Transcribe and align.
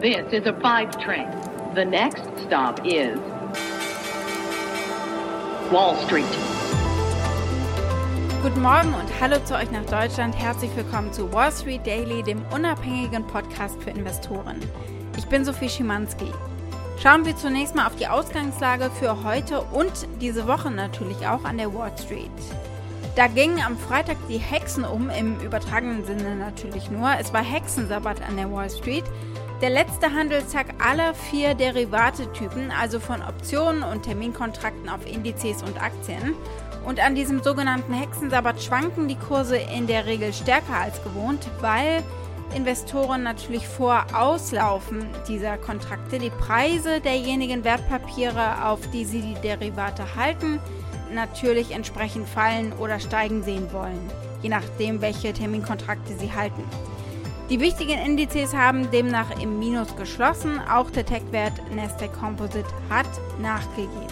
This 0.00 0.32
is 0.32 0.46
a 0.46 0.54
five 0.62 0.98
train. 0.98 1.28
The 1.74 1.84
next 1.84 2.22
stop 2.46 2.80
is 2.86 3.18
Wall 5.70 5.94
Street. 6.06 6.24
Guten 8.42 8.62
Morgen 8.62 8.94
und 8.94 9.20
hallo 9.20 9.44
zu 9.44 9.54
euch 9.54 9.70
nach 9.70 9.84
Deutschland. 9.84 10.34
Herzlich 10.34 10.74
willkommen 10.74 11.12
zu 11.12 11.30
Wall 11.34 11.52
Street 11.52 11.86
Daily, 11.86 12.22
dem 12.22 12.40
unabhängigen 12.50 13.26
Podcast 13.26 13.82
für 13.82 13.90
Investoren. 13.90 14.58
Ich 15.18 15.26
bin 15.26 15.44
Sophie 15.44 15.68
Schimanski. 15.68 16.32
Schauen 17.02 17.26
wir 17.26 17.36
zunächst 17.36 17.74
mal 17.74 17.86
auf 17.86 17.96
die 17.96 18.06
Ausgangslage 18.06 18.90
für 18.98 19.22
heute 19.22 19.60
und 19.60 19.92
diese 20.22 20.48
Woche 20.48 20.70
natürlich 20.70 21.26
auch 21.26 21.44
an 21.44 21.58
der 21.58 21.74
Wall 21.74 21.92
Street. 22.02 22.30
Da 23.16 23.26
gingen 23.26 23.60
am 23.60 23.76
Freitag 23.76 24.16
die 24.30 24.38
Hexen 24.38 24.84
um, 24.84 25.10
im 25.10 25.38
übertragenen 25.40 26.06
Sinne 26.06 26.36
natürlich 26.36 26.90
nur. 26.90 27.10
Es 27.20 27.34
war 27.34 27.42
Hexensabbat 27.42 28.22
an 28.26 28.38
der 28.38 28.50
Wall 28.50 28.70
Street. 28.70 29.04
Der 29.60 29.68
letzte 29.68 30.14
Handelstag 30.14 30.68
aller 30.82 31.12
vier 31.12 31.52
Derivatetypen, 31.52 32.70
also 32.70 32.98
von 32.98 33.20
Optionen 33.20 33.82
und 33.82 34.04
Terminkontrakten 34.04 34.88
auf 34.88 35.06
Indizes 35.06 35.62
und 35.62 35.82
Aktien. 35.82 36.34
Und 36.86 36.98
an 36.98 37.14
diesem 37.14 37.42
sogenannten 37.42 37.92
Hexensabbat 37.92 38.62
schwanken 38.62 39.06
die 39.06 39.18
Kurse 39.18 39.58
in 39.58 39.86
der 39.86 40.06
Regel 40.06 40.32
stärker 40.32 40.76
als 40.76 41.04
gewohnt, 41.04 41.46
weil 41.60 42.02
Investoren 42.54 43.22
natürlich 43.22 43.68
vor 43.68 44.06
Auslaufen 44.14 45.04
dieser 45.28 45.58
Kontrakte 45.58 46.18
die 46.18 46.30
Preise 46.30 47.02
derjenigen 47.02 47.62
Wertpapiere, 47.62 48.64
auf 48.64 48.80
die 48.92 49.04
sie 49.04 49.20
die 49.20 49.40
Derivate 49.42 50.16
halten, 50.16 50.58
natürlich 51.12 51.72
entsprechend 51.72 52.26
fallen 52.26 52.72
oder 52.80 52.98
steigen 52.98 53.42
sehen 53.42 53.70
wollen, 53.74 54.10
je 54.40 54.48
nachdem, 54.48 55.02
welche 55.02 55.34
Terminkontrakte 55.34 56.16
sie 56.18 56.32
halten. 56.32 56.64
Die 57.50 57.58
wichtigen 57.58 57.98
Indizes 57.98 58.54
haben 58.54 58.92
demnach 58.92 59.42
im 59.42 59.58
Minus 59.58 59.96
geschlossen. 59.96 60.60
Auch 60.70 60.88
der 60.88 61.04
Tech-Wert 61.04 61.54
Nasdaq 61.74 62.12
Composite 62.12 62.68
hat 62.88 63.08
nachgegeben. 63.42 64.06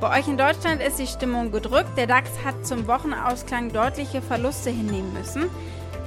Bei 0.00 0.18
euch 0.18 0.26
in 0.26 0.36
Deutschland 0.36 0.82
ist 0.82 0.98
die 0.98 1.06
Stimmung 1.06 1.52
gedrückt. 1.52 1.96
Der 1.96 2.08
DAX 2.08 2.28
hat 2.44 2.66
zum 2.66 2.88
Wochenausklang 2.88 3.72
deutliche 3.72 4.20
Verluste 4.20 4.70
hinnehmen 4.70 5.12
müssen. 5.12 5.44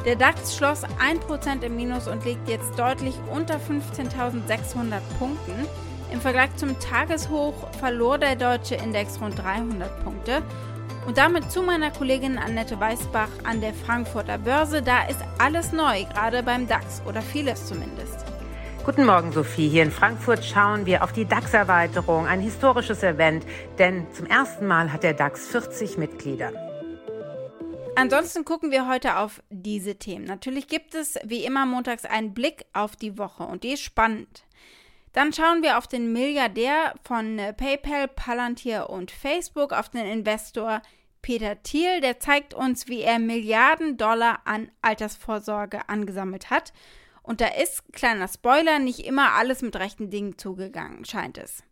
Der 0.06 0.18
DAX 0.18 0.58
schloss 0.58 0.82
1% 0.84 1.62
im 1.64 1.78
Minus 1.78 2.10
und 2.10 2.26
liegt 2.26 2.50
jetzt 2.50 2.78
deutlich 2.78 3.16
unter 3.34 3.56
15.600 3.56 5.00
Punkten. 5.18 5.66
Im 6.12 6.20
Vergleich 6.20 6.54
zum 6.58 6.78
Tageshoch 6.78 7.54
verlor 7.80 8.18
der 8.18 8.36
deutsche 8.36 8.76
Index 8.76 9.22
rund 9.22 9.40
300 9.40 10.04
Punkte 10.04 10.44
und 11.06 11.18
damit 11.18 11.52
zu 11.52 11.62
meiner 11.62 11.92
Kollegin 11.92 12.38
Annette 12.38 12.80
Weißbach 12.80 13.30
an 13.44 13.62
der 13.62 13.74
Frankfurter 13.74 14.38
Börse. 14.38 14.82
Da 14.82 15.08
ist 15.08 15.20
alles 15.38 15.72
neu, 15.72 16.06
gerade 16.06 16.44
beim 16.44 16.68
DAX 16.68 17.02
oder 17.08 17.22
vieles 17.22 17.68
zumindest. 17.68 18.26
Guten 18.86 19.06
Morgen, 19.06 19.32
Sophie. 19.32 19.70
Hier 19.70 19.84
in 19.84 19.92
Frankfurt 19.92 20.44
schauen 20.44 20.86
wir 20.86 21.04
auf 21.04 21.14
die 21.14 21.26
DAX-Erweiterung, 21.26 22.28
ein 22.28 22.42
historisches 22.42 23.02
Event, 23.02 23.46
denn 23.80 24.06
zum 24.14 24.26
ersten 24.26 24.68
Mal 24.68 24.92
hat 24.92 25.04
der 25.04 25.14
DAX 25.14 25.48
40 25.48 25.98
Mitglieder. 25.98 26.52
Ansonsten 27.96 28.44
gucken 28.44 28.72
wir 28.72 28.88
heute 28.90 29.18
auf 29.18 29.42
diese 29.50 29.96
Themen. 29.96 30.26
Natürlich 30.26 30.68
gibt 30.68 30.96
es 30.96 31.18
wie 31.24 31.46
immer 31.46 31.66
montags 31.66 32.06
einen 32.06 32.34
Blick 32.34 32.66
auf 32.74 32.96
die 32.96 33.18
Woche 33.18 33.44
und 33.44 33.64
die 33.64 33.74
ist 33.74 33.84
spannend. 33.84 34.44
Dann 35.14 35.32
schauen 35.32 35.62
wir 35.62 35.78
auf 35.78 35.88
den 35.88 36.12
Milliardär 36.12 36.96
von 37.04 37.40
äh, 37.40 37.54
PayPal, 37.54 38.08
Palantir 38.08 38.90
und 38.90 39.12
Facebook, 39.12 39.72
auf 39.72 39.90
den 39.90 40.06
Investor 40.06 40.82
Peter 41.22 41.62
Thiel. 41.62 42.02
Der 42.02 42.20
zeigt 42.20 42.54
uns, 42.54 42.88
wie 42.88 43.02
er 43.02 43.20
Milliarden 43.20 43.96
Dollar 43.98 44.42
an 44.46 44.72
Altersvorsorge 44.82 45.88
angesammelt 45.88 46.50
hat. 46.50 46.74
Und 47.22 47.42
da 47.42 47.48
ist, 47.48 47.94
kleiner 47.94 48.28
Spoiler, 48.28 48.80
nicht 48.80 49.06
immer 49.06 49.34
alles 49.34 49.62
mit 49.62 49.76
rechten 49.76 50.10
Dingen 50.10 50.38
zugegangen, 50.38 51.06
scheint 51.06 51.38
es. 51.38 51.64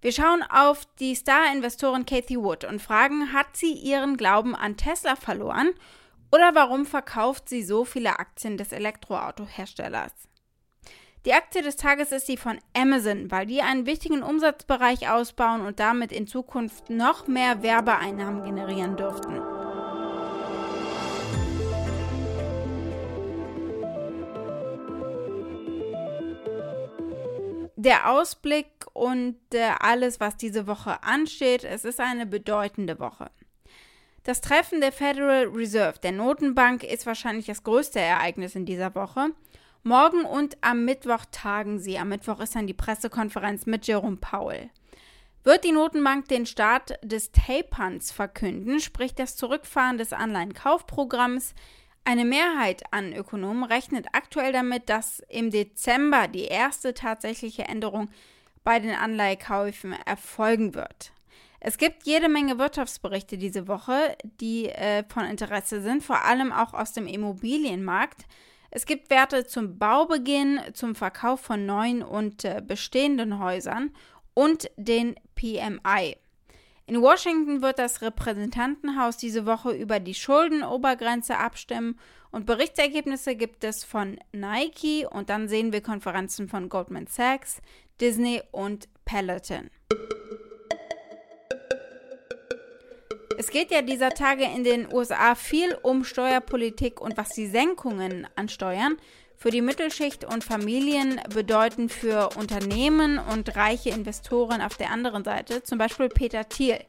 Wir 0.00 0.12
schauen 0.12 0.44
auf 0.44 0.86
die 1.00 1.14
Star-Investorin 1.14 2.06
Kathy 2.06 2.38
Wood 2.38 2.64
und 2.64 2.80
fragen, 2.80 3.32
hat 3.32 3.56
sie 3.56 3.72
ihren 3.72 4.16
Glauben 4.16 4.54
an 4.54 4.76
Tesla 4.76 5.16
verloren 5.16 5.70
oder 6.30 6.54
warum 6.54 6.86
verkauft 6.86 7.48
sie 7.48 7.62
so 7.62 7.84
viele 7.84 8.18
Aktien 8.18 8.56
des 8.56 8.72
Elektroautoherstellers? 8.72 10.12
Die 11.26 11.34
Aktie 11.34 11.60
des 11.60 11.74
Tages 11.74 12.12
ist 12.12 12.28
die 12.28 12.36
von 12.36 12.60
Amazon, 12.72 13.32
weil 13.32 13.46
die 13.46 13.60
einen 13.60 13.84
wichtigen 13.84 14.22
Umsatzbereich 14.22 15.10
ausbauen 15.10 15.62
und 15.62 15.80
damit 15.80 16.12
in 16.12 16.28
Zukunft 16.28 16.88
noch 16.88 17.26
mehr 17.26 17.64
Werbeeinnahmen 17.64 18.44
generieren 18.44 18.96
dürften. 18.96 19.40
Der 27.74 28.08
Ausblick 28.08 28.68
und 28.92 29.36
äh, 29.52 29.70
alles, 29.80 30.20
was 30.20 30.36
diese 30.36 30.68
Woche 30.68 31.02
ansteht, 31.02 31.64
es 31.64 31.84
ist 31.84 31.98
eine 31.98 32.26
bedeutende 32.26 33.00
Woche. 33.00 33.32
Das 34.22 34.40
Treffen 34.40 34.80
der 34.80 34.92
Federal 34.92 35.46
Reserve, 35.46 35.98
der 36.00 36.12
Notenbank, 36.12 36.84
ist 36.84 37.04
wahrscheinlich 37.04 37.46
das 37.46 37.64
größte 37.64 37.98
Ereignis 37.98 38.54
in 38.54 38.64
dieser 38.64 38.94
Woche. 38.94 39.30
Morgen 39.86 40.24
und 40.24 40.56
am 40.62 40.84
Mittwoch 40.84 41.26
tagen 41.30 41.78
sie. 41.78 41.96
Am 41.96 42.08
Mittwoch 42.08 42.40
ist 42.40 42.56
dann 42.56 42.66
die 42.66 42.74
Pressekonferenz 42.74 43.66
mit 43.66 43.86
Jerome 43.86 44.16
Powell. 44.16 44.68
Wird 45.44 45.62
die 45.62 45.70
Notenbank 45.70 46.26
den 46.26 46.44
Start 46.44 46.98
des 47.04 47.30
Taperns 47.30 48.10
verkünden, 48.10 48.80
sprich 48.80 49.14
das 49.14 49.36
Zurückfahren 49.36 49.96
des 49.96 50.12
Anleihenkaufprogramms, 50.12 51.54
eine 52.04 52.24
Mehrheit 52.24 52.82
an 52.90 53.12
Ökonomen 53.12 53.62
rechnet 53.62 54.08
aktuell 54.10 54.50
damit, 54.50 54.88
dass 54.88 55.20
im 55.28 55.52
Dezember 55.52 56.26
die 56.26 56.46
erste 56.46 56.92
tatsächliche 56.92 57.68
Änderung 57.68 58.10
bei 58.64 58.80
den 58.80 58.96
Anleihekäufen 58.96 59.92
erfolgen 60.04 60.74
wird. 60.74 61.12
Es 61.60 61.78
gibt 61.78 62.06
jede 62.06 62.28
Menge 62.28 62.58
Wirtschaftsberichte 62.58 63.38
diese 63.38 63.68
Woche, 63.68 64.18
die 64.40 64.68
äh, 64.68 65.04
von 65.08 65.26
Interesse 65.26 65.80
sind, 65.80 66.02
vor 66.02 66.24
allem 66.24 66.50
auch 66.50 66.74
aus 66.74 66.92
dem 66.92 67.06
Immobilienmarkt. 67.06 68.26
Es 68.76 68.84
gibt 68.84 69.08
Werte 69.08 69.46
zum 69.46 69.78
Baubeginn, 69.78 70.60
zum 70.74 70.94
Verkauf 70.94 71.40
von 71.40 71.64
neuen 71.64 72.02
und 72.02 72.44
äh, 72.44 72.60
bestehenden 72.62 73.38
Häusern 73.38 73.90
und 74.34 74.70
den 74.76 75.14
PMI. 75.34 76.18
In 76.84 77.00
Washington 77.00 77.62
wird 77.62 77.78
das 77.78 78.02
Repräsentantenhaus 78.02 79.16
diese 79.16 79.46
Woche 79.46 79.70
über 79.70 79.98
die 79.98 80.12
Schuldenobergrenze 80.12 81.38
abstimmen 81.38 81.98
und 82.30 82.44
Berichtsergebnisse 82.44 83.34
gibt 83.34 83.64
es 83.64 83.82
von 83.82 84.18
Nike 84.32 85.06
und 85.10 85.30
dann 85.30 85.48
sehen 85.48 85.72
wir 85.72 85.80
Konferenzen 85.80 86.46
von 86.46 86.68
Goldman 86.68 87.06
Sachs, 87.06 87.62
Disney 87.98 88.42
und 88.52 88.90
Peloton. 89.06 89.70
Es 93.46 93.52
geht 93.52 93.70
ja 93.70 93.80
dieser 93.80 94.10
Tage 94.10 94.42
in 94.42 94.64
den 94.64 94.92
USA 94.92 95.36
viel 95.36 95.78
um 95.82 96.02
Steuerpolitik 96.02 97.00
und 97.00 97.16
was 97.16 97.28
die 97.28 97.46
Senkungen 97.46 98.26
an 98.34 98.48
Steuern 98.48 98.96
für 99.36 99.52
die 99.52 99.62
Mittelschicht 99.62 100.24
und 100.24 100.42
Familien 100.42 101.20
bedeuten 101.32 101.88
für 101.88 102.30
Unternehmen 102.36 103.20
und 103.20 103.54
reiche 103.54 103.90
Investoren 103.90 104.60
auf 104.60 104.76
der 104.76 104.90
anderen 104.90 105.22
Seite, 105.22 105.62
zum 105.62 105.78
Beispiel 105.78 106.08
Peter 106.08 106.48
Thiel, 106.48 106.80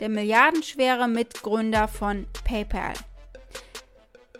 der 0.00 0.08
milliardenschwere 0.08 1.06
Mitgründer 1.06 1.86
von 1.86 2.26
PayPal. 2.42 2.94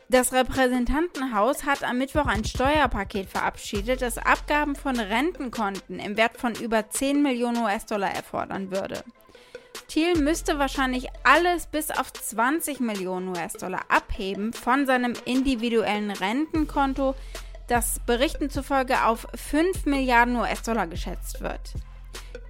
Das 0.08 0.32
Repräsentantenhaus 0.32 1.62
hat 1.66 1.84
am 1.84 1.98
Mittwoch 1.98 2.26
ein 2.26 2.44
Steuerpaket 2.44 3.30
verabschiedet, 3.30 4.02
das 4.02 4.18
Abgaben 4.18 4.74
von 4.74 4.98
Rentenkonten 4.98 6.00
im 6.00 6.16
Wert 6.16 6.36
von 6.36 6.52
über 6.56 6.90
10 6.90 7.22
Millionen 7.22 7.62
US-Dollar 7.62 8.10
erfordern 8.10 8.72
würde. 8.72 9.04
Thiel 9.90 10.20
müsste 10.20 10.60
wahrscheinlich 10.60 11.08
alles 11.24 11.66
bis 11.66 11.90
auf 11.90 12.12
20 12.12 12.78
Millionen 12.78 13.26
US-Dollar 13.26 13.86
abheben 13.88 14.52
von 14.52 14.86
seinem 14.86 15.14
individuellen 15.24 16.12
Rentenkonto, 16.12 17.16
das 17.66 17.98
Berichten 18.06 18.50
zufolge 18.50 19.04
auf 19.04 19.26
5 19.34 19.86
Milliarden 19.86 20.36
US-Dollar 20.36 20.86
geschätzt 20.86 21.40
wird. 21.40 21.74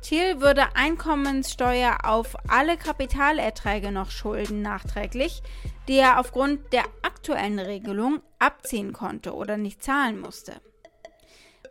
Thiel 0.03 0.43
würde 0.43 0.77
Einkommenssteuer 0.77 2.05
auf 2.05 2.37
alle 2.47 2.77
Kapitalerträge 2.77 3.91
noch 3.91 4.11
schulden 4.11 4.61
nachträglich, 4.61 5.43
die 5.89 5.97
er 5.97 6.21
aufgrund 6.21 6.75
der 6.75 6.85
aktuellen 7.01 7.59
Regelung 7.59 8.21
abziehen 8.39 8.93
konnte 8.93 9.35
oder 9.35 9.57
nicht 9.57 9.83
zahlen 9.83 10.21
musste. 10.21 10.61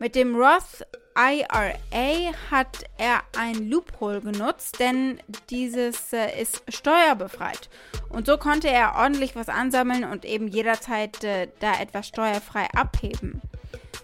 Mit 0.02 0.16
dem 0.16 0.34
Roth 0.34 0.86
IRA 1.18 2.34
hat 2.50 2.86
er 2.98 3.22
ein 3.38 3.70
Loophole 3.70 4.22
genutzt, 4.22 4.80
denn 4.80 5.20
dieses 5.50 6.14
äh, 6.14 6.42
ist 6.42 6.64
steuerbefreit. 6.70 7.70
Und 8.08 8.26
so 8.26 8.38
konnte 8.38 8.70
er 8.70 8.96
ordentlich 8.96 9.36
was 9.36 9.50
ansammeln 9.50 10.06
und 10.06 10.24
eben 10.24 10.48
jederzeit 10.48 11.22
äh, 11.26 11.50
da 11.60 11.74
etwas 11.82 12.08
steuerfrei 12.08 12.68
abheben. 12.74 13.42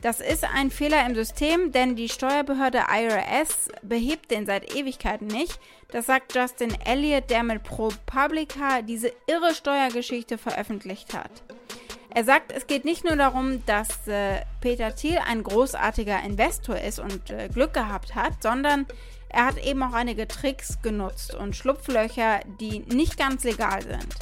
Das 0.02 0.20
ist 0.20 0.44
ein 0.44 0.70
Fehler 0.70 1.06
im 1.06 1.16
System, 1.16 1.72
denn 1.72 1.96
die 1.96 2.10
Steuerbehörde 2.10 2.84
IRS 2.94 3.70
behebt 3.82 4.32
den 4.32 4.46
seit 4.46 4.76
Ewigkeiten 4.76 5.28
nicht. 5.28 5.58
Das 5.92 6.08
sagt 6.08 6.36
Justin 6.36 6.76
Elliott, 6.84 7.30
der 7.30 7.44
mit 7.44 7.64
ProPublica 7.64 8.82
diese 8.82 9.14
irre 9.28 9.56
Steuergeschichte 9.56 10.38
veröffentlicht 10.38 11.14
hat. 11.14 11.32
Er 12.16 12.24
sagt, 12.24 12.54
es 12.54 12.66
geht 12.66 12.86
nicht 12.86 13.04
nur 13.04 13.18
darum, 13.18 13.62
dass 13.66 14.08
äh, 14.08 14.40
Peter 14.62 14.96
Thiel 14.96 15.18
ein 15.28 15.44
großartiger 15.44 16.24
Investor 16.24 16.78
ist 16.78 16.98
und 16.98 17.30
äh, 17.30 17.50
Glück 17.54 17.74
gehabt 17.74 18.16
hat, 18.16 18.42
sondern 18.42 18.86
er 19.28 19.48
hat 19.48 19.58
eben 19.58 19.84
auch 19.84 19.92
einige 19.92 20.26
Tricks 20.26 20.82
genutzt 20.82 21.36
und 21.36 21.58
Schlupflöcher, 21.58 22.40
die 22.62 22.80
nicht 22.88 23.18
ganz 23.18 23.44
legal 23.44 23.82
sind. 23.82 24.16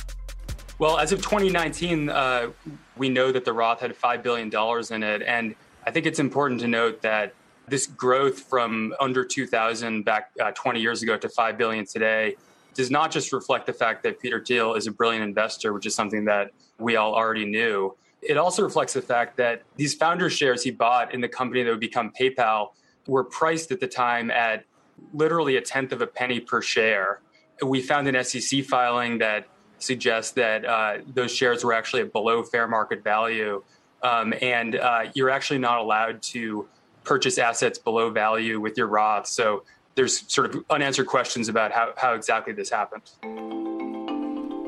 Well, 0.79 0.97
as 0.97 1.13
of 1.13 1.21
2019, 1.21 2.09
uh, 2.09 2.51
we 2.97 3.09
know 3.09 3.31
that 3.31 3.45
the 3.45 3.51
Roth 3.51 3.79
had 3.79 3.93
$5 3.95 4.23
billion 4.23 4.49
in 4.89 5.03
it. 5.03 5.21
And 5.27 5.55
I 5.85 5.91
think 5.91 6.07
it's 6.07 6.19
important 6.19 6.61
to 6.61 6.67
note 6.67 7.03
that 7.03 7.33
this 7.69 7.85
growth 7.85 8.39
from 8.39 8.95
under 8.99 9.23
2000 9.23 10.03
back 10.03 10.31
uh, 10.41 10.51
20 10.51 10.79
years 10.79 11.03
ago 11.03 11.15
to 11.15 11.29
5 11.29 11.59
billion 11.59 11.85
today 11.85 12.37
does 12.73 12.91
not 12.91 13.11
just 13.11 13.31
reflect 13.31 13.65
the 13.65 13.73
fact 13.73 14.03
that 14.03 14.19
Peter 14.19 14.43
Thiel 14.43 14.73
is 14.75 14.87
a 14.87 14.91
brilliant 14.91 15.23
investor, 15.23 15.73
which 15.73 15.85
is 15.85 15.95
something 15.95 16.25
that 16.25 16.51
we 16.79 16.95
all 16.95 17.13
already 17.13 17.45
knew. 17.45 17.95
It 18.21 18.37
also 18.37 18.63
reflects 18.63 18.93
the 18.93 19.01
fact 19.01 19.37
that 19.37 19.63
these 19.75 19.93
founder 19.93 20.29
shares 20.29 20.63
he 20.63 20.71
bought 20.71 21.13
in 21.13 21.21
the 21.21 21.27
company 21.27 21.63
that 21.63 21.69
would 21.69 21.79
become 21.79 22.11
PayPal 22.19 22.69
were 23.07 23.23
priced 23.23 23.71
at 23.71 23.79
the 23.79 23.87
time 23.87 24.31
at 24.31 24.65
literally 25.13 25.57
a 25.57 25.61
tenth 25.61 25.91
of 25.91 26.01
a 26.01 26.07
penny 26.07 26.39
per 26.39 26.61
share. 26.61 27.19
We 27.61 27.81
found 27.81 28.07
an 28.07 28.23
SEC 28.23 28.63
filing 28.63 29.17
that 29.19 29.47
suggests 29.79 30.31
that 30.31 30.65
uh, 30.65 30.97
those 31.13 31.33
shares 31.33 31.63
were 31.63 31.73
actually 31.73 32.03
at 32.03 32.13
below 32.13 32.43
fair 32.43 32.67
market 32.67 33.03
value. 33.03 33.61
Um, 34.01 34.33
and 34.41 34.75
uh, 34.75 35.05
you're 35.13 35.29
actually 35.29 35.59
not 35.59 35.79
allowed 35.79 36.21
to 36.23 36.67
purchase 37.03 37.37
assets 37.37 37.77
below 37.77 38.09
value 38.09 38.59
with 38.59 38.77
your 38.77 38.87
Roth. 38.87 39.27
So 39.27 39.63
there's 39.95 40.23
sort 40.27 40.53
of 40.53 40.63
unanswered 40.69 41.07
questions 41.07 41.49
about 41.49 41.71
how, 41.71 41.93
how 41.97 42.13
exactly 42.13 42.53
this 42.53 42.71
happened. 42.71 43.03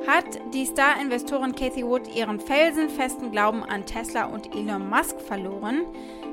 Hat 0.08 0.40
die 0.54 0.66
Star-Investorin 0.66 1.56
Cathy 1.56 1.84
Wood 1.84 2.08
ihren 2.08 2.40
felsenfesten 2.40 3.32
Glauben 3.32 3.64
an 3.64 3.88
Tesla 3.88 4.26
und 4.26 4.54
Elon 4.56 4.88
Musk 4.88 5.20
verloren? 5.20 5.86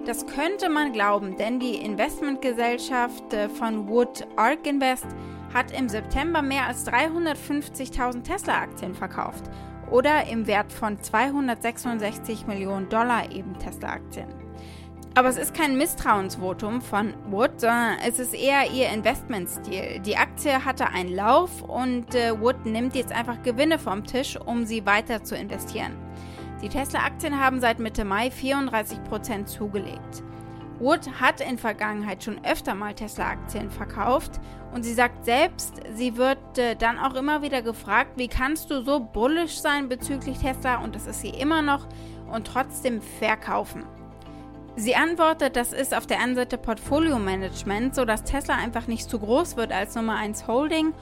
Das 0.05 0.27
könnte 0.27 0.69
man 0.69 0.93
glauben, 0.93 1.39
denn 1.39 1.59
die 1.59 1.77
Investmentgesellschaft 1.77 3.33
äh, 3.33 3.49
von 3.49 3.89
Wood 3.89 4.27
Ark 4.37 4.67
Invest 4.67 5.07
hat 5.55 5.71
im 5.71 5.89
September 5.89 6.43
mehr 6.43 6.67
als 6.67 6.87
350.000 6.87 8.25
Tesla-Aktien 8.25 8.95
verkauft 8.95 9.45
oder 9.91 10.27
im 10.27 10.47
Wert 10.47 10.73
von 10.73 11.01
266 11.01 12.47
Millionen 12.47 12.89
Dollar 12.89 13.31
eben 13.31 13.59
Tesla-Aktien. 13.59 14.42
Aber 15.15 15.29
es 15.29 15.37
ist 15.37 15.53
kein 15.53 15.77
Misstrauensvotum 15.77 16.81
von 16.81 17.13
Wood, 17.29 17.61
sondern 17.61 17.99
es 18.07 18.19
ist 18.19 18.33
eher 18.33 18.71
ihr 18.71 18.89
Investmentstil. 18.89 20.01
Die 20.01 20.17
Aktie 20.17 20.65
hatte 20.65 20.89
einen 20.89 21.15
Lauf 21.15 21.61
und 21.61 22.15
äh, 22.15 22.41
Wood 22.41 22.65
nimmt 22.65 22.95
jetzt 22.95 23.13
einfach 23.13 23.43
Gewinne 23.43 23.79
vom 23.79 24.05
Tisch, 24.05 24.39
um 24.39 24.65
sie 24.65 24.87
weiter 24.87 25.23
zu 25.23 25.37
investieren. 25.37 25.93
Die 26.63 26.71
Tesla-Aktien 26.71 27.39
haben 27.39 27.61
seit 27.61 27.79
Mitte 27.79 28.07
Mai 28.07 28.29
34% 28.29 29.45
zugelegt. 29.45 30.23
Wood 30.79 31.21
hat 31.21 31.43
in 31.43 31.59
Vergangenheit 31.59 32.25
schon 32.25 32.43
öfter 32.45 32.75
mal 32.75 32.95
Tesla-Aktien 32.95 33.71
verkauft 33.71 34.41
und 34.73 34.83
sie 34.83 34.95
sagt 34.95 35.27
selbst, 35.27 35.75
sie 35.95 36.17
wird 36.17 36.57
äh, 36.57 36.75
dann 36.75 36.99
auch 36.99 37.15
immer 37.15 37.43
wieder 37.43 37.61
gefragt, 37.61 38.13
wie 38.17 38.29
kannst 38.29 38.71
du 38.71 38.83
so 38.83 38.99
bullish 38.99 39.61
sein 39.61 39.91
bezüglich 39.91 40.39
Tesla 40.39 40.77
und 40.77 40.95
das 40.95 41.07
ist 41.07 41.21
sie 41.21 41.31
immer 41.31 41.61
noch 41.61 41.87
und 42.33 42.47
trotzdem 42.47 43.03
verkaufen. 43.03 43.85
Sie 44.75 44.97
antwortet, 44.97 45.57
das 45.57 45.73
ist 45.75 45.95
auf 45.95 46.07
der 46.07 46.21
einen 46.21 46.35
Seite 46.35 46.57
Portfolio-Management, 46.57 47.95
sodass 47.95 48.25
Tesla 48.25 48.55
einfach 48.55 48.87
nicht 48.87 49.09
zu 49.09 49.19
groß 49.19 49.57
wird 49.57 49.71
als 49.71 49.95
Nummer 49.95 50.17
1 50.17 50.47
Holding 50.47 50.95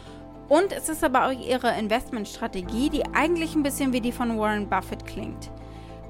und 0.51 0.73
es 0.73 0.89
ist 0.89 1.05
aber 1.05 1.27
auch 1.27 1.31
ihre 1.31 1.79
Investmentstrategie, 1.79 2.91
die 2.91 3.05
eigentlich 3.15 3.55
ein 3.55 3.63
bisschen 3.63 3.93
wie 3.93 4.01
die 4.01 4.11
von 4.11 4.37
Warren 4.37 4.69
Buffett 4.69 5.07
klingt. 5.07 5.49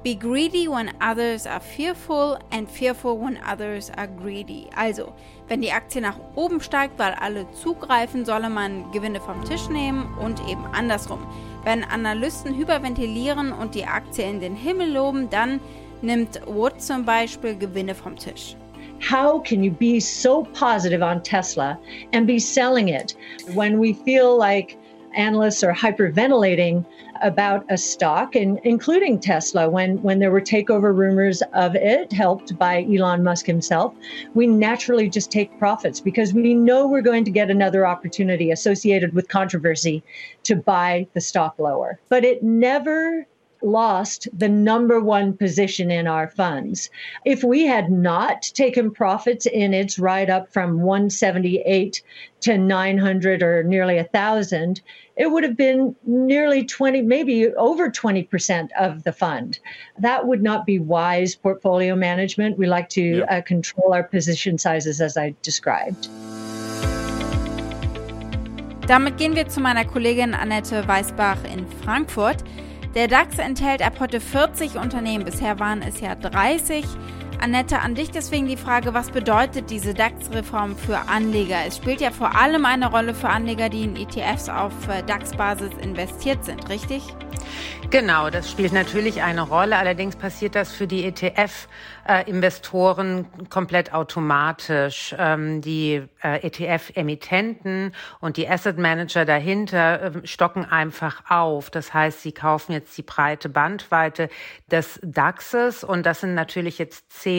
Be 0.03 0.15
greedy 0.15 0.67
when 0.67 0.89
others 0.99 1.45
are 1.45 1.61
fearful 1.61 2.39
and 2.51 2.67
fearful 2.67 3.15
when 3.21 3.37
others 3.47 3.91
are 3.95 4.07
greedy. 4.07 4.65
Also, 4.75 5.13
wenn 5.47 5.61
die 5.61 5.71
Aktie 5.71 6.01
nach 6.01 6.17
oben 6.33 6.59
steigt, 6.59 6.97
weil 6.97 7.13
alle 7.13 7.45
zugreifen, 7.51 8.25
solle 8.25 8.49
man 8.49 8.91
Gewinne 8.91 9.21
vom 9.21 9.45
Tisch 9.45 9.69
nehmen 9.69 10.11
und 10.17 10.41
eben 10.49 10.65
andersrum. 10.73 11.19
Wenn 11.63 11.83
Analysten 11.83 12.57
hyperventilieren 12.57 13.51
und 13.51 13.75
die 13.75 13.85
Aktie 13.85 14.27
in 14.27 14.39
den 14.39 14.55
Himmel 14.55 14.91
loben, 14.91 15.29
dann 15.29 15.59
nimmt 16.01 16.39
Wood 16.47 16.81
zum 16.81 17.03
Beispiel 17.05 17.55
Gewinne 17.55 17.95
vom 17.95 18.15
Tisch. 18.15 18.55
How 18.99 19.39
can 19.39 19.63
you 19.63 19.71
be 19.71 19.99
so 19.99 20.43
positive 20.53 21.01
on 21.01 21.23
Tesla 21.23 21.79
and 22.13 22.27
be 22.27 22.39
selling 22.39 22.89
it 22.89 23.15
when 23.53 23.79
we 23.79 23.93
feel 23.93 24.37
like 24.37 24.77
analysts 25.15 25.63
are 25.63 25.73
hyperventilating 25.73 26.85
about 27.21 27.63
a 27.69 27.77
stock, 27.77 28.35
and 28.35 28.59
including 28.63 29.19
Tesla, 29.19 29.69
when 29.69 30.01
when 30.01 30.19
there 30.19 30.31
were 30.31 30.41
takeover 30.41 30.95
rumors 30.95 31.41
of 31.53 31.75
it, 31.75 32.11
helped 32.11 32.57
by 32.57 32.83
Elon 32.83 33.23
Musk 33.23 33.45
himself, 33.45 33.93
we 34.33 34.47
naturally 34.47 35.09
just 35.09 35.31
take 35.31 35.57
profits 35.59 35.99
because 35.99 36.33
we 36.33 36.53
know 36.53 36.87
we're 36.87 37.01
going 37.01 37.23
to 37.25 37.31
get 37.31 37.49
another 37.49 37.85
opportunity 37.85 38.51
associated 38.51 39.13
with 39.13 39.27
controversy 39.27 40.03
to 40.43 40.55
buy 40.55 41.07
the 41.13 41.21
stock 41.21 41.57
lower. 41.59 41.99
But 42.09 42.23
it 42.23 42.43
never 42.43 43.27
lost 43.61 44.27
the 44.33 44.49
number 44.49 44.99
one 44.99 45.35
position 45.35 45.91
in 45.91 46.07
our 46.07 46.27
funds. 46.27 46.89
If 47.25 47.43
we 47.43 47.65
had 47.65 47.91
not 47.91 48.43
taken 48.53 48.91
profits 48.91 49.45
in 49.45 49.73
its 49.73 49.99
ride 49.99 50.29
up 50.29 50.51
from 50.51 50.81
178 50.81 52.01
to 52.41 52.57
900 52.57 53.43
or 53.43 53.63
nearly 53.63 53.97
a 53.97 54.03
thousand, 54.03 54.81
it 55.15 55.31
would 55.31 55.43
have 55.43 55.57
been 55.57 55.95
nearly 56.05 56.65
20, 56.65 57.01
maybe 57.01 57.47
over 57.53 57.89
20% 57.89 58.69
of 58.79 59.03
the 59.03 59.11
fund. 59.11 59.59
That 59.99 60.27
would 60.27 60.41
not 60.41 60.65
be 60.65 60.79
wise 60.79 61.35
portfolio 61.35 61.95
management. 61.95 62.57
We 62.57 62.67
like 62.67 62.89
to 62.89 63.19
yeah. 63.19 63.37
uh, 63.37 63.41
control 63.41 63.93
our 63.93 64.03
position 64.03 64.57
sizes 64.57 65.01
as 65.01 65.17
I 65.17 65.35
described. 65.41 66.09
Damit 68.87 69.17
gehen 69.17 69.35
wir 69.35 69.47
zu 69.47 69.61
meiner 69.61 69.85
Kollegin 69.85 70.33
Annette 70.33 70.85
Weißbach 70.87 71.45
in 71.45 71.65
Frankfurt. 71.83 72.43
Der 72.93 73.07
DAX 73.07 73.37
enthält 73.37 73.81
ab 73.81 74.01
heute 74.01 74.19
40 74.19 74.75
Unternehmen, 74.75 75.23
bisher 75.23 75.59
waren 75.59 75.81
es 75.81 76.01
ja 76.01 76.13
30. 76.13 76.83
Annette, 77.41 77.79
an 77.79 77.95
dich 77.95 78.11
deswegen 78.11 78.47
die 78.47 78.55
Frage, 78.55 78.93
was 78.93 79.09
bedeutet 79.09 79.71
diese 79.71 79.95
DAX-Reform 79.95 80.77
für 80.77 81.09
Anleger? 81.09 81.57
Es 81.65 81.77
spielt 81.77 81.99
ja 81.99 82.11
vor 82.11 82.35
allem 82.35 82.65
eine 82.65 82.91
Rolle 82.91 83.15
für 83.15 83.29
Anleger, 83.29 83.67
die 83.67 83.81
in 83.81 83.95
ETFs 83.95 84.47
auf 84.47 84.71
äh, 84.87 85.01
DAX-Basis 85.01 85.71
investiert 85.81 86.45
sind, 86.45 86.69
richtig? 86.69 87.01
Genau, 87.89 88.29
das 88.29 88.51
spielt 88.51 88.73
natürlich 88.73 89.23
eine 89.23 89.41
Rolle. 89.41 89.77
Allerdings 89.77 90.15
passiert 90.15 90.53
das 90.55 90.71
für 90.71 90.85
die 90.85 91.03
ETF-Investoren 91.03 93.25
komplett 93.49 93.91
automatisch. 93.93 95.15
Ähm, 95.17 95.61
die 95.61 96.03
äh, 96.23 96.47
ETF-Emittenten 96.47 97.95
und 98.21 98.37
die 98.37 98.47
Asset 98.47 98.77
Manager 98.77 99.25
dahinter 99.25 100.03
ähm, 100.03 100.21
stocken 100.25 100.63
einfach 100.63 101.29
auf. 101.29 101.71
Das 101.71 101.93
heißt, 101.93 102.21
sie 102.21 102.31
kaufen 102.31 102.71
jetzt 102.71 102.97
die 102.97 103.03
breite 103.03 103.49
Bandweite 103.49 104.29
des 104.71 105.01
DAXes 105.03 105.83
und 105.83 106.05
das 106.05 106.21
sind 106.21 106.35
natürlich 106.35 106.77
jetzt 106.77 107.11
zehn 107.11 107.30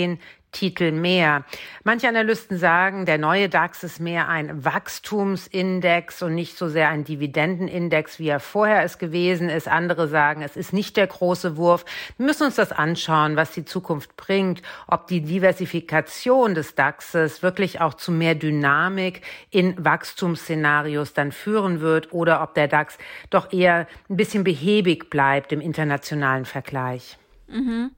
Titel 0.53 0.93
mehr. 0.93 1.45
Manche 1.83 2.09
Analysten 2.09 2.59
sagen, 2.59 3.07
der 3.07 3.17
neue 3.17 3.49
DAX 3.49 3.83
ist 3.83 4.01
mehr 4.01 4.29
ein 4.29 4.65
Wachstumsindex 4.65 6.23
und 6.23 6.35
nicht 6.35 6.57
so 6.57 6.69
sehr 6.69 6.91
ein 6.91 7.05
Dividendenindex, 7.05 8.19
wie 8.19 8.29
er 8.29 8.39
vorher 8.39 8.85
es 8.85 8.99
gewesen 8.99 9.49
ist. 9.49 9.67
Andere 9.67 10.09
sagen, 10.09 10.43
es 10.43 10.57
ist 10.57 10.75
nicht 10.75 10.99
der 10.99 11.07
große 11.07 11.57
Wurf. 11.57 11.87
Wir 12.19 12.27
müssen 12.27 12.45
uns 12.45 12.57
das 12.57 12.71
anschauen, 12.71 13.35
was 13.35 13.53
die 13.53 13.65
Zukunft 13.65 14.15
bringt, 14.17 14.63
ob 14.87 15.07
die 15.07 15.23
Diversifikation 15.23 16.55
des 16.55 16.75
DAXes 16.75 17.43
wirklich 17.43 17.81
auch 17.81 17.95
zu 17.95 18.13
mehr 18.13 18.35
Dynamik 18.35 19.23
in 19.51 19.83
Wachstumsszenarios 19.83 21.15
dann 21.15 21.33
führen 21.33 21.81
wird 21.81 22.13
oder 22.13 22.43
ob 22.43 22.55
der 22.55 22.69
DAX 22.69 22.99
doch 23.31 23.53
eher 23.53 23.87
ein 24.11 24.17
bisschen 24.17 24.45
behäbig 24.45 25.09
bleibt 25.09 25.51
im 25.51 25.63
internationalen 25.63 26.45
Vergleich. 26.45 27.17
Mhm. 27.49 27.91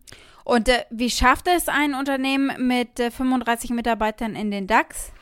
Und 0.44 0.68
äh, 0.68 0.84
wie 0.90 1.10
schafft 1.10 1.48
es 1.48 1.68
ein 1.68 1.94
Unternehmen 1.94 2.68
mit 2.68 3.00
äh, 3.00 3.10
35 3.10 3.70
Mitarbeitern 3.70 4.36
in 4.36 4.50
den 4.50 4.66
DAX? 4.66 5.12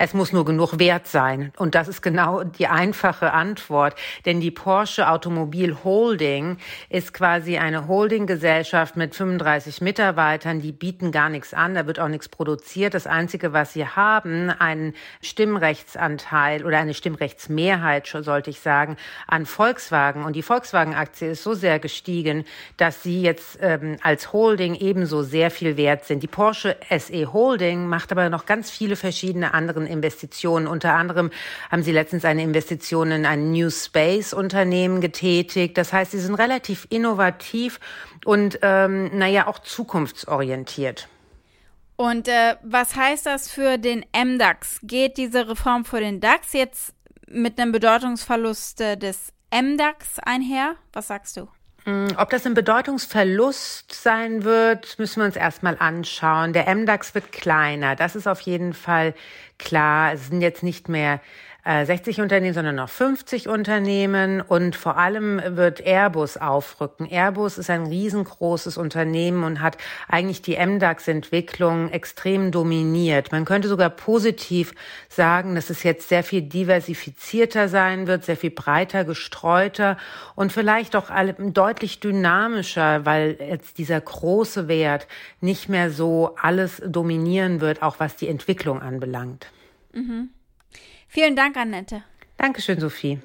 Es 0.00 0.14
muss 0.14 0.32
nur 0.32 0.44
genug 0.44 0.78
wert 0.78 1.08
sein. 1.08 1.52
Und 1.56 1.74
das 1.74 1.88
ist 1.88 2.02
genau 2.02 2.44
die 2.44 2.68
einfache 2.68 3.32
Antwort. 3.32 3.96
Denn 4.26 4.40
die 4.40 4.52
Porsche 4.52 5.08
Automobil 5.08 5.76
Holding 5.82 6.58
ist 6.88 7.12
quasi 7.12 7.58
eine 7.58 7.88
Holdinggesellschaft 7.88 8.96
mit 8.96 9.16
35 9.16 9.80
Mitarbeitern. 9.80 10.60
Die 10.60 10.70
bieten 10.70 11.10
gar 11.10 11.28
nichts 11.28 11.52
an. 11.52 11.74
Da 11.74 11.88
wird 11.88 11.98
auch 11.98 12.06
nichts 12.06 12.28
produziert. 12.28 12.94
Das 12.94 13.08
Einzige, 13.08 13.52
was 13.52 13.72
sie 13.72 13.86
haben, 13.86 14.50
einen 14.50 14.94
Stimmrechtsanteil 15.20 16.64
oder 16.64 16.78
eine 16.78 16.94
Stimmrechtsmehrheit, 16.94 18.06
sollte 18.06 18.50
ich 18.50 18.60
sagen, 18.60 18.96
an 19.26 19.46
Volkswagen. 19.46 20.24
Und 20.24 20.36
die 20.36 20.42
Volkswagen-Aktie 20.42 21.32
ist 21.32 21.42
so 21.42 21.54
sehr 21.54 21.80
gestiegen, 21.80 22.44
dass 22.76 23.02
sie 23.02 23.20
jetzt 23.20 23.58
ähm, 23.60 23.96
als 24.02 24.32
Holding 24.32 24.76
ebenso 24.76 25.24
sehr 25.24 25.50
viel 25.50 25.76
wert 25.76 26.04
sind. 26.04 26.22
Die 26.22 26.28
Porsche 26.28 26.76
SE 26.96 27.32
Holding 27.32 27.88
macht 27.88 28.12
aber 28.12 28.30
noch 28.30 28.46
ganz 28.46 28.70
viele 28.70 28.94
verschiedene 28.94 29.54
andere 29.54 29.87
Investitionen. 29.88 30.66
Unter 30.66 30.94
anderem 30.94 31.30
haben 31.70 31.82
sie 31.82 31.92
letztens 31.92 32.24
eine 32.24 32.42
Investition 32.42 33.10
in 33.10 33.26
ein 33.26 33.50
New 33.50 33.70
Space 33.70 34.32
Unternehmen 34.32 35.00
getätigt. 35.00 35.76
Das 35.78 35.92
heißt, 35.92 36.12
sie 36.12 36.20
sind 36.20 36.34
relativ 36.34 36.86
innovativ 36.90 37.80
und 38.24 38.58
ähm, 38.62 39.16
naja 39.16 39.46
auch 39.46 39.58
zukunftsorientiert. 39.58 41.08
Und 41.96 42.28
äh, 42.28 42.54
was 42.62 42.94
heißt 42.94 43.26
das 43.26 43.50
für 43.50 43.76
den 43.76 44.04
MDAX? 44.14 44.78
Geht 44.82 45.16
diese 45.16 45.48
Reform 45.48 45.84
für 45.84 45.98
den 45.98 46.20
DAX 46.20 46.52
jetzt 46.52 46.94
mit 47.26 47.60
einem 47.60 47.72
Bedeutungsverlust 47.72 48.80
äh, 48.80 48.96
des 48.96 49.32
MDAX 49.52 50.20
einher? 50.20 50.76
Was 50.92 51.08
sagst 51.08 51.36
du? 51.36 51.48
Mm, 51.88 52.08
ob 52.18 52.28
das 52.28 52.44
ein 52.44 52.52
Bedeutungsverlust 52.52 53.94
sein 53.94 54.44
wird, 54.44 54.98
müssen 54.98 55.20
wir 55.20 55.24
uns 55.24 55.36
erstmal 55.36 55.78
anschauen. 55.78 56.52
Der 56.52 56.68
MDAX 56.74 57.14
wird 57.14 57.32
kleiner, 57.32 57.96
das 57.96 58.14
ist 58.14 58.26
auf 58.26 58.42
jeden 58.42 58.74
Fall 58.74 59.14
klar. 59.56 60.12
Es 60.12 60.28
sind 60.28 60.42
jetzt 60.42 60.62
nicht 60.62 60.90
mehr 60.90 61.20
60 61.68 62.18
äh, 62.18 62.22
Unternehmen, 62.22 62.54
sondern 62.54 62.76
noch 62.76 62.88
50 62.88 63.48
Unternehmen. 63.48 64.40
Und 64.40 64.74
vor 64.74 64.96
allem 64.96 65.40
wird 65.44 65.80
Airbus 65.84 66.38
aufrücken. 66.38 67.06
Airbus 67.06 67.58
ist 67.58 67.68
ein 67.68 67.86
riesengroßes 67.86 68.78
Unternehmen 68.78 69.44
und 69.44 69.60
hat 69.60 69.76
eigentlich 70.08 70.40
die 70.40 70.56
MDAX-Entwicklung 70.56 71.90
extrem 71.90 72.50
dominiert. 72.52 73.32
Man 73.32 73.44
könnte 73.44 73.68
sogar 73.68 73.90
positiv 73.90 74.74
sagen, 75.08 75.54
dass 75.54 75.68
es 75.68 75.82
jetzt 75.82 76.08
sehr 76.08 76.24
viel 76.24 76.42
diversifizierter 76.42 77.68
sein 77.68 78.06
wird, 78.06 78.24
sehr 78.24 78.36
viel 78.36 78.50
breiter 78.50 79.04
gestreuter 79.04 79.98
und 80.34 80.52
vielleicht 80.52 80.96
auch 80.96 81.10
deutlich 81.38 82.00
dynamischer, 82.00 83.04
weil 83.04 83.36
jetzt 83.40 83.76
dieser 83.76 84.00
große 84.00 84.68
Wert 84.68 85.06
nicht 85.40 85.68
mehr 85.68 85.90
so 85.90 86.34
alles 86.40 86.82
dominieren 86.86 87.60
wird, 87.60 87.82
auch 87.82 88.00
was 88.00 88.16
die 88.16 88.28
Entwicklung 88.28 88.80
anbelangt. 88.80 89.46
Mhm. 89.92 90.30
Vielen 91.10 91.34
Dank, 91.34 91.56
Annette. 91.56 92.02
Dankeschön, 92.36 92.78
Sophie. 92.78 93.18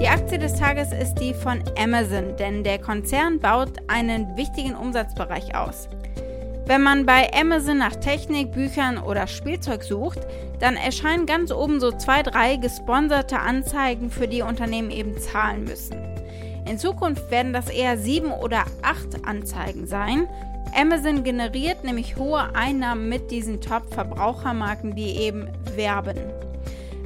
Die 0.00 0.06
Aktie 0.08 0.38
des 0.38 0.54
Tages 0.54 0.92
ist 0.92 1.16
die 1.16 1.34
von 1.34 1.62
Amazon, 1.76 2.36
denn 2.36 2.62
der 2.62 2.78
Konzern 2.78 3.40
baut 3.40 3.72
einen 3.88 4.36
wichtigen 4.36 4.76
Umsatzbereich 4.76 5.56
aus. 5.56 5.88
Wenn 6.66 6.82
man 6.82 7.04
bei 7.04 7.28
Amazon 7.34 7.78
nach 7.78 7.96
Technik, 7.96 8.52
Büchern 8.52 8.98
oder 8.98 9.26
Spielzeug 9.26 9.82
sucht, 9.82 10.20
dann 10.60 10.76
erscheinen 10.76 11.26
ganz 11.26 11.50
oben 11.50 11.80
so 11.80 11.90
zwei, 11.90 12.22
drei 12.22 12.56
gesponserte 12.56 13.40
Anzeigen, 13.40 14.10
für 14.10 14.28
die 14.28 14.42
Unternehmen 14.42 14.92
eben 14.92 15.18
zahlen 15.18 15.64
müssen. 15.64 15.96
In 16.68 16.78
Zukunft 16.78 17.30
werden 17.30 17.52
das 17.52 17.68
eher 17.70 17.98
sieben 17.98 18.30
oder 18.30 18.64
acht 18.82 19.26
Anzeigen 19.26 19.86
sein, 19.86 20.28
Amazon 20.76 21.24
generiert 21.24 21.84
nämlich 21.84 22.16
hohe 22.16 22.54
Einnahmen 22.54 23.08
mit 23.08 23.30
diesen 23.30 23.62
Top-Verbrauchermarken, 23.62 24.94
die 24.94 25.16
eben 25.16 25.48
werben. 25.74 26.18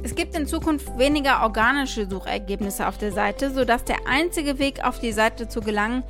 Es 0.03 0.13
gibt 0.13 0.35
in 0.35 0.45
Zukunft 0.45 0.97
weniger 0.97 1.43
organische 1.43 2.09
Suchergebnisse 2.09 2.85
auf 2.87 2.97
der 2.97 3.13
Seite, 3.13 3.51
sodass 3.51 3.85
der 3.85 4.07
einzige 4.07 4.59
Weg 4.59 4.83
auf 4.83 4.99
die 4.99 5.13
Seite 5.13 5.47
zu 5.47 5.61
gelangen 5.61 6.03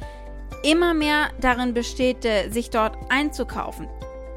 immer 0.63 0.93
mehr 0.93 1.29
darin 1.39 1.73
besteht, 1.73 2.25
äh, 2.25 2.49
sich 2.49 2.69
dort 2.69 2.97
einzukaufen. 3.09 3.87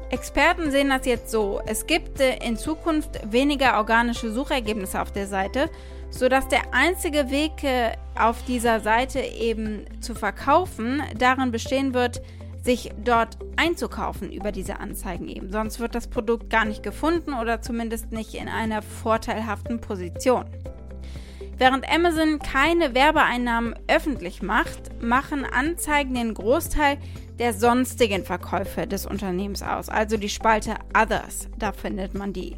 Experten 0.09 0.71
sehen 0.71 0.89
das 0.89 1.05
jetzt 1.05 1.31
so, 1.31 1.61
es 1.65 1.87
gibt 1.87 2.19
äh, 2.19 2.37
in 2.45 2.57
Zukunft 2.57 3.19
weniger 3.31 3.77
organische 3.77 4.31
Suchergebnisse 4.31 5.01
auf 5.01 5.11
der 5.11 5.27
Seite, 5.27 5.69
sodass 6.09 6.47
der 6.47 6.73
einzige 6.73 7.31
Weg 7.31 7.63
äh, 7.63 7.93
auf 8.19 8.43
dieser 8.43 8.79
Seite 8.81 9.19
eben 9.19 9.85
zu 9.99 10.13
verkaufen 10.15 11.01
darin 11.17 11.51
bestehen 11.51 11.93
wird, 11.93 12.21
sich 12.65 12.91
dort 13.03 13.37
einzukaufen 13.55 14.31
über 14.31 14.51
diese 14.51 14.79
Anzeigen 14.79 15.27
eben. 15.27 15.51
Sonst 15.51 15.79
wird 15.79 15.95
das 15.95 16.07
Produkt 16.07 16.49
gar 16.49 16.65
nicht 16.65 16.83
gefunden 16.83 17.33
oder 17.33 17.61
zumindest 17.61 18.11
nicht 18.11 18.33
in 18.33 18.49
einer 18.49 18.81
vorteilhaften 18.81 19.79
Position. 19.79 20.45
Während 21.57 21.89
Amazon 21.89 22.39
keine 22.39 22.93
Werbeeinnahmen 22.93 23.75
öffentlich 23.87 24.41
macht, 24.41 25.01
machen 25.01 25.45
Anzeigen 25.45 26.13
den 26.15 26.33
Großteil 26.33 26.97
der 27.39 27.53
sonstigen 27.53 28.25
Verkäufe 28.25 28.87
des 28.87 29.05
Unternehmens 29.05 29.61
aus, 29.61 29.87
also 29.87 30.17
die 30.17 30.29
Spalte 30.29 30.75
Others, 30.97 31.47
da 31.57 31.71
findet 31.71 32.13
man 32.13 32.33
die. 32.33 32.57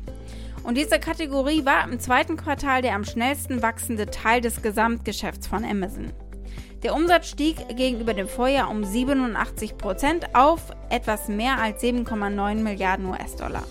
Und 0.63 0.75
diese 0.75 0.99
Kategorie 0.99 1.63
war 1.65 1.83
im 1.83 1.99
zweiten 1.99 2.37
Quartal 2.37 2.81
der 2.81 2.95
am 2.95 3.05
schnellsten 3.05 3.61
wachsende 3.61 4.07
Teil 4.07 4.41
des 4.41 4.61
Gesamtgeschäfts 4.61 5.47
von 5.47 5.63
Amazon. 5.63 6.11
Der 6.83 6.93
Umsatz 6.93 7.29
stieg 7.29 7.75
gegenüber 7.75 8.13
dem 8.13 8.27
Vorjahr 8.27 8.69
um 8.69 8.83
87 8.83 9.77
Prozent 9.77 10.35
auf 10.35 10.61
etwas 10.89 11.27
mehr 11.27 11.57
als 11.57 11.81
7,9 11.81 12.55
Milliarden 12.55 13.07
US-Dollar. 13.07 13.63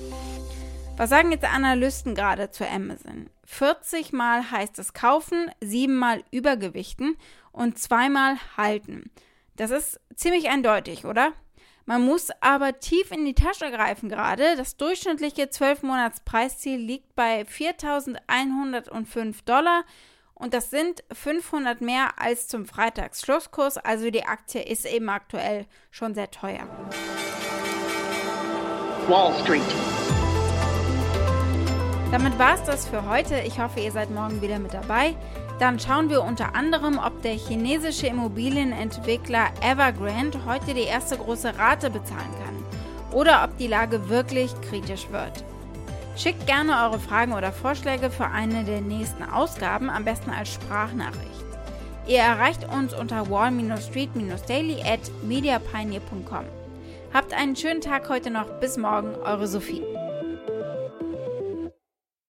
Was 0.97 1.11
sagen 1.11 1.31
jetzt 1.31 1.45
Analysten 1.45 2.17
gerade 2.17 2.51
zu 2.51 2.69
Amazon? 2.69 3.31
40 3.45 4.13
Mal 4.13 4.51
heißt 4.51 4.81
es 4.81 4.93
kaufen, 4.93 5.51
7 5.61 5.95
Mal 5.95 6.25
übergewichten 6.33 7.17
und 7.53 7.79
zweimal 7.79 8.39
halten. 8.57 9.11
Das 9.55 9.71
ist 9.71 10.01
ziemlich 10.17 10.49
eindeutig, 10.49 11.05
oder? 11.05 11.33
Man 11.85 12.05
muss 12.05 12.31
aber 12.41 12.81
tief 12.81 13.13
in 13.13 13.25
die 13.25 13.35
Tasche 13.35 13.71
greifen 13.71 14.09
gerade. 14.09 14.57
Das 14.57 14.77
durchschnittliche 14.77 15.45
12-Monats-Preisziel 15.45 16.79
liegt 16.79 17.15
bei 17.15 17.43
4.105 17.43 19.45
Dollar 19.45 19.85
und 20.39 20.53
das 20.55 20.71
sind 20.71 21.03
500 21.13 21.81
mehr 21.81 22.11
als 22.19 22.47
zum 22.47 22.67
Freitagsschlusskurs. 22.67 23.79
Also 23.79 24.11
die 24.11 24.25
Aktie 24.25 24.63
ist 24.63 24.85
eben 24.85 25.09
aktuell 25.09 25.67
schon 25.91 26.15
sehr 26.15 26.31
teuer. 26.31 26.69
Wall 29.09 29.33
Street. 29.43 29.63
Damit 32.13 32.39
war 32.39 32.55
es 32.55 32.63
das 32.65 32.87
für 32.87 33.09
heute. 33.09 33.41
Ich 33.41 33.59
hoffe, 33.59 33.81
ihr 33.81 33.93
seid 33.93 34.11
morgen 34.11 34.41
wieder 34.43 34.59
mit 34.59 34.75
dabei. 34.75 35.17
Dann 35.59 35.81
schauen 35.81 36.11
wir 36.11 36.23
unter 36.23 36.55
anderem, 36.55 36.99
ob 36.99 37.23
der 37.23 37.33
chinesische 37.33 38.07
Immobilienentwickler 38.07 39.49
Evergrande 39.63 40.45
heute 40.45 40.75
die 40.75 40.83
erste 40.83 41.17
große 41.17 41.59
Rate 41.59 41.89
bezahlen 41.89 42.31
kann 42.45 43.17
oder 43.19 43.43
ob 43.43 43.57
die 43.57 43.67
Lage 43.69 44.11
wirklich 44.11 44.53
kritisch 44.61 45.09
wird. 45.11 45.45
Schickt 46.17 46.47
gerne 46.47 46.85
eure 46.85 46.99
Fragen 46.99 47.35
oder 47.35 47.53
Vorschläge 47.53 48.11
für 48.11 48.27
eine 48.27 48.65
der 48.65 48.81
nächsten 48.81 49.23
Ausgaben, 49.23 49.91
am 49.91 50.05
besten 50.05 50.31
als 50.31 50.55
Sprachnachricht. 50.55 51.45
Ihr 52.07 52.21
erreicht 52.21 52.67
uns 52.73 52.95
unter 52.95 53.29
wall-street-daily 53.29 54.83
at 54.83 55.01
mediapioneer.com. 55.23 56.45
Habt 57.13 57.35
einen 57.35 57.55
schönen 57.55 57.83
Tag 57.83 58.09
heute 58.09 58.31
noch. 58.31 58.49
Bis 58.61 58.79
morgen, 58.79 59.15
eure 59.25 59.47
Sophie. 59.47 59.83